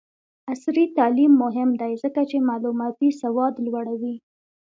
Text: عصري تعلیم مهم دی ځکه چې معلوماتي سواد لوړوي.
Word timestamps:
عصري 0.51 0.85
تعلیم 0.97 1.31
مهم 1.43 1.69
دی 1.81 1.93
ځکه 2.03 2.21
چې 2.29 2.45
معلوماتي 2.49 3.09
سواد 3.21 3.53
لوړوي. 3.65 4.15